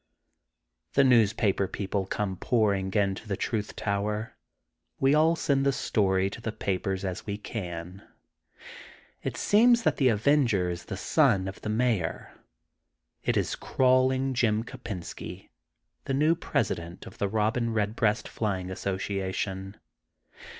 [0.93, 4.35] The newspaper people come pouring into the Truth Tower.
[4.99, 8.01] We all send the story to the pikers as we can.
[9.21, 12.33] It seems that the avenger is the son of the Mayor.
[13.23, 15.49] It is *^ Crawling Jim Kopensky,'*
[16.05, 19.77] the new President of the Robin Eedbreast flying association.